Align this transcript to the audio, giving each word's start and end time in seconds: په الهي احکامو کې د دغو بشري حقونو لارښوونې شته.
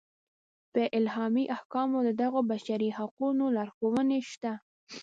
په 0.73 0.81
الهي 0.97 1.45
احکامو 1.55 1.99
کې 2.01 2.05
د 2.07 2.09
دغو 2.21 2.39
بشري 2.51 2.89
حقونو 2.97 3.45
لارښوونې 3.55 4.19
شته. 4.31 4.53